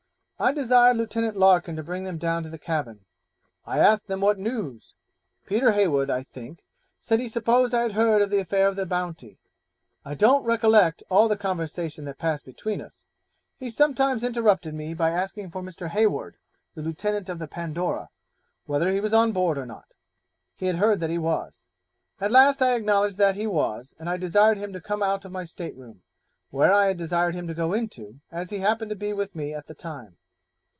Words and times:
I 0.43 0.51
desired 0.53 0.97
Lieutenant 0.97 1.37
Larkin 1.37 1.75
to 1.75 1.83
bring 1.83 2.03
them 2.03 2.17
down 2.17 2.41
to 2.41 2.49
the 2.49 2.57
cabin. 2.57 3.05
I 3.63 3.77
asked 3.77 4.07
them 4.07 4.21
what 4.21 4.39
news; 4.39 4.95
Peter 5.45 5.71
Heywood, 5.73 6.09
I 6.09 6.23
think, 6.23 6.63
said 6.99 7.19
he 7.19 7.27
supposed 7.27 7.75
I 7.75 7.83
had 7.83 7.91
heard 7.91 8.23
of 8.23 8.31
the 8.31 8.39
affair 8.39 8.67
of 8.67 8.75
the 8.75 8.87
Bounty. 8.87 9.37
I 10.03 10.15
don't 10.15 10.43
recollect 10.43 11.03
all 11.11 11.27
the 11.27 11.37
conversation 11.37 12.05
that 12.05 12.17
passed 12.17 12.43
between 12.43 12.81
us; 12.81 13.03
he 13.59 13.69
sometimes 13.69 14.23
interrupted 14.23 14.73
me 14.73 14.95
by 14.95 15.11
asking 15.11 15.51
for 15.51 15.61
Mr. 15.61 15.89
Hayward, 15.89 16.37
the 16.73 16.81
lieutenant 16.81 17.29
of 17.29 17.37
the 17.37 17.47
Pandora, 17.47 18.09
whether 18.65 18.91
he 18.91 18.99
was 18.99 19.13
on 19.13 19.33
board 19.33 19.59
or 19.59 19.67
not 19.67 19.93
he 20.55 20.65
had 20.65 20.77
heard 20.77 21.01
that 21.01 21.11
he 21.11 21.19
was; 21.19 21.65
at 22.19 22.31
last 22.31 22.63
I 22.63 22.73
acknowledged 22.73 23.19
that 23.19 23.35
he 23.35 23.45
was, 23.45 23.93
and 23.99 24.09
I 24.09 24.17
desired 24.17 24.57
him 24.57 24.73
to 24.73 24.81
come 24.81 25.03
out 25.03 25.23
of 25.23 25.31
my 25.31 25.45
state 25.45 25.75
room, 25.75 26.01
where 26.49 26.73
I 26.73 26.87
had 26.87 26.97
desired 26.97 27.35
him 27.35 27.45
to 27.45 27.53
go 27.53 27.73
into, 27.73 28.21
as 28.31 28.49
he 28.49 28.57
happened 28.57 28.89
to 28.89 28.95
be 28.95 29.13
with 29.13 29.35
me 29.35 29.53
at 29.53 29.67
the 29.67 29.75
time. 29.75 30.17